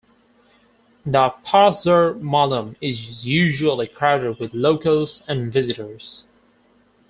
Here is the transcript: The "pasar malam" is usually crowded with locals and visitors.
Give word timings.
The 1.05 1.29
"pasar 1.45 2.19
malam" 2.19 2.75
is 2.81 3.23
usually 3.23 3.85
crowded 3.85 4.39
with 4.39 4.55
locals 4.55 5.21
and 5.27 5.53
visitors. 5.53 6.25